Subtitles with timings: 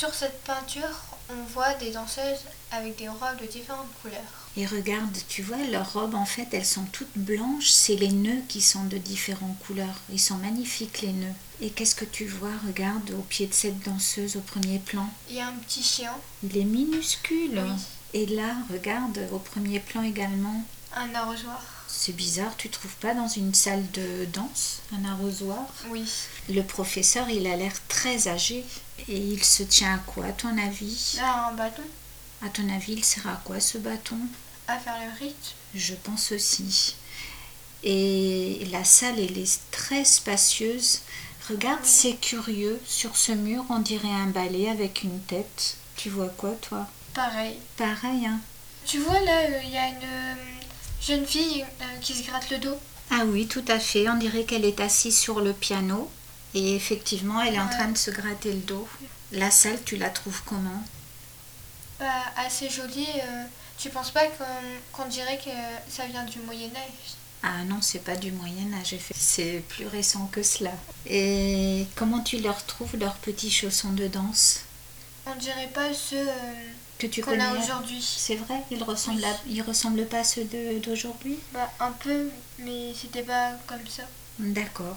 [0.00, 0.88] Sur cette peinture,
[1.28, 4.48] on voit des danseuses avec des robes de différentes couleurs.
[4.56, 7.68] Et regarde, tu vois, leurs robes, en fait, elles sont toutes blanches.
[7.68, 10.00] C'est les nœuds qui sont de différentes couleurs.
[10.10, 11.34] Ils sont magnifiques, les nœuds.
[11.60, 15.06] Et qu'est-ce que tu vois Regarde, au pied de cette danseuse, au premier plan?
[15.28, 16.14] Il y a un petit chien,
[16.44, 17.60] Il est minuscule.
[17.62, 17.82] Oui.
[18.14, 20.64] Et là, regarde, au premier plan également.
[20.96, 21.60] un arrosoir.
[22.02, 26.10] C'est bizarre, tu trouves pas dans une salle de danse un arrosoir Oui.
[26.48, 28.64] Le professeur, il a l'air très âgé.
[29.06, 31.16] Et il se tient à quoi, à ton avis?
[31.18, 31.82] Là, un bâton
[32.42, 34.16] À ton avis, il sert à quoi ce bâton?
[34.66, 35.54] À faire le rythme.
[35.74, 36.96] Je pense aussi.
[37.84, 41.00] Et la salle, elle est très spacieuse.
[41.50, 42.80] Regarde, c'est curieux.
[42.86, 45.76] Sur ce mur, on dirait un balai avec une tête.
[45.96, 46.86] Tu vois quoi, toi?
[47.12, 47.58] Pareil.
[47.76, 48.40] Pareil, hein
[48.86, 50.34] Tu vois là, euh, il y a une euh,
[51.00, 52.78] jeune fille euh, qui se gratte le dos.
[53.10, 54.08] Ah oui, tout à fait.
[54.08, 56.10] On dirait qu'elle est assise sur le piano.
[56.54, 58.88] Et effectivement, elle est en train de se gratter le dos.
[59.32, 60.82] La salle, tu la trouves comment?
[61.98, 63.06] Bah, assez jolie.
[63.22, 63.44] euh,
[63.78, 64.26] tu penses pas
[64.92, 65.50] qu'on dirait que
[65.88, 67.14] ça vient du Moyen-Âge?
[67.42, 70.72] Ah non, c'est pas du Moyen Âge, c'est plus récent que cela.
[71.06, 74.60] Et comment tu leur trouves leurs petits chaussons de danse?
[75.24, 76.54] On dirait pas ceux euh,
[77.00, 78.02] que tu qu'on a aujourd'hui.
[78.02, 80.44] C'est vrai, ils ressemblent, à- ils ressemblent pas à ceux
[80.84, 81.38] d'aujourd'hui?
[81.52, 84.02] Bah, un peu, mais c'était pas comme ça.
[84.38, 84.96] D'accord.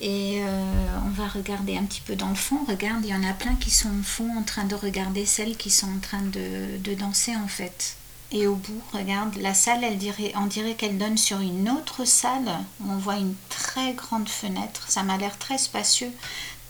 [0.00, 2.58] Et euh, on va regarder un petit peu dans le fond.
[2.66, 5.56] Regarde, il y en a plein qui sont au fond en train de regarder celles
[5.56, 7.96] qui sont en train de, de danser en fait.
[8.32, 12.04] Et au bout, regarde, la salle, elle dirait, on dirait qu'elle donne sur une autre
[12.04, 12.50] salle.
[12.80, 14.84] où On voit une très grande fenêtre.
[14.88, 16.10] Ça m'a l'air très spacieux.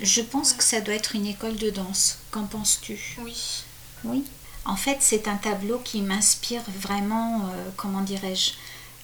[0.00, 2.18] Je pense que ça doit être une école de danse.
[2.30, 3.16] Qu'en penses-tu?
[3.24, 3.64] Oui.
[4.04, 4.24] Oui.
[4.64, 8.52] En fait, c'est un tableau qui m'inspire vraiment, euh, comment dirais-je,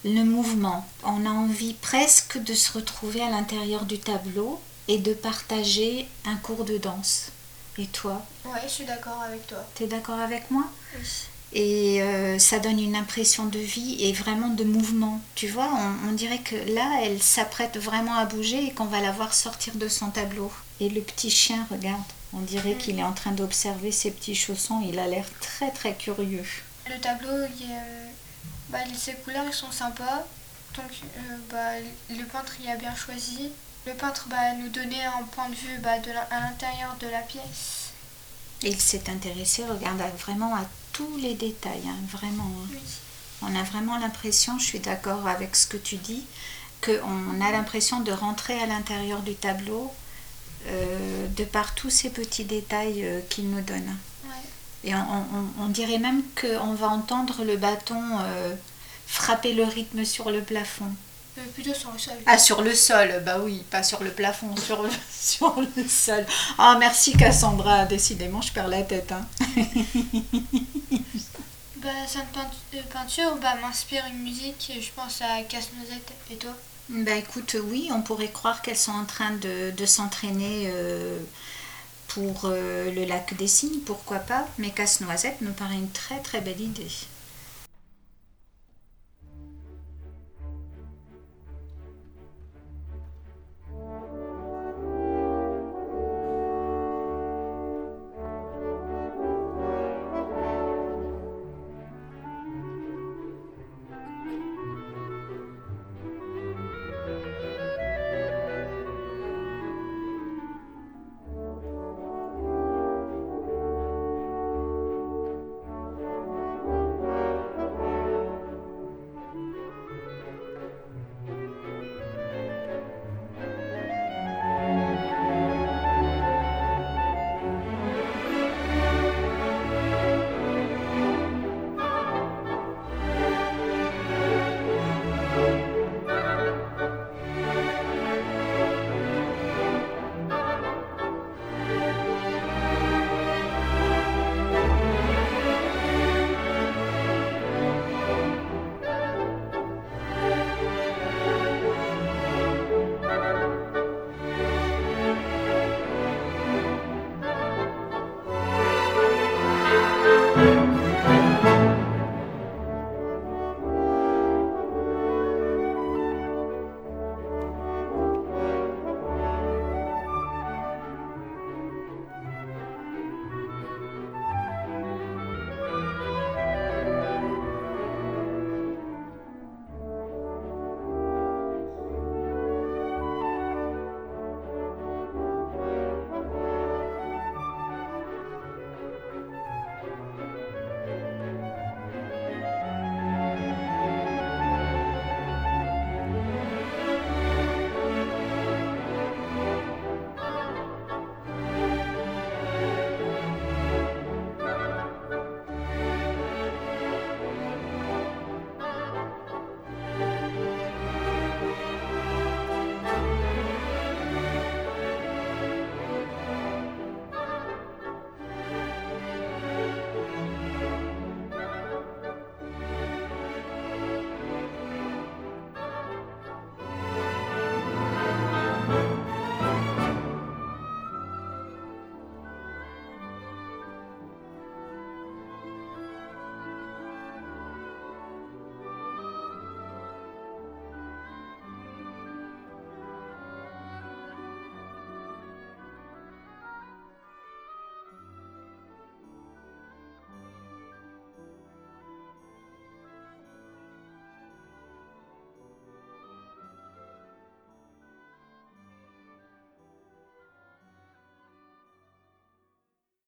[0.08, 0.86] le mouvement.
[1.04, 6.36] On a envie presque de se retrouver à l'intérieur du tableau et de partager un
[6.36, 7.30] cours de danse.
[7.78, 9.58] Et toi, Ouais, je suis d'accord avec toi.
[9.74, 10.64] tu es d'accord avec moi?
[10.98, 11.06] Oui.
[11.56, 15.20] Et euh, ça donne une impression de vie et vraiment de mouvement.
[15.36, 19.00] Tu vois, on, on dirait que là, elle s'apprête vraiment à bouger et qu'on va
[19.00, 20.52] la voir sortir de son tableau.
[20.80, 22.02] Et le petit chien, regarde,
[22.34, 24.82] on dirait qu'il est en train d'observer ses petits chaussons.
[24.86, 26.44] Il a l'air très très curieux.
[26.88, 28.08] Le tableau, il est, euh,
[28.68, 30.26] bah, ses couleurs ils sont sympas.
[30.76, 31.80] Donc, euh, bah,
[32.10, 33.50] le peintre il a bien choisi.
[33.86, 37.20] Le peintre bah, nous donnait un point de vue bah, de à l'intérieur de la
[37.20, 37.90] pièce.
[38.62, 42.44] Il s'est intéressé, regarde, vraiment à tous les détails, hein, vraiment.
[42.44, 42.68] hein.
[42.70, 42.78] Oui.
[43.42, 46.24] On a vraiment l'impression, je suis d'accord avec ce que tu dis,
[46.82, 49.92] qu'on a l'impression de rentrer à l'intérieur du tableau
[50.68, 53.96] euh, de par tous ces petits détails euh, qu'il nous donne.
[54.24, 54.30] Ouais.
[54.90, 58.54] Et on, on- on dirait même qu'on va entendre le bâton euh,
[59.06, 60.90] frapper le rythme sur le plafond.
[61.54, 62.14] Plutôt sur le sol.
[62.26, 66.24] Ah, sur le sol, bah oui, pas sur le plafond, sur le, sur le sol.
[66.58, 69.10] Ah, merci Cassandra, décidément, je perds la tête.
[69.12, 69.26] Hein.
[71.76, 74.72] Bah, cette peint- peinture bah, m'inspire une musique.
[74.80, 76.12] Je pense à Casse-Noisette.
[76.30, 76.52] Et toi?
[76.90, 81.18] Bah écoute, oui, on pourrait croire qu'elles sont en train de, s'entraîner euh,
[82.08, 86.42] pour euh, le lac des cygnes, pourquoi pas, mais Casse-Noisette me paraît une très très
[86.42, 86.90] belle idée.